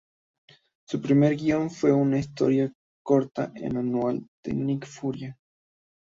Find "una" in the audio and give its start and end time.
2.01-2.17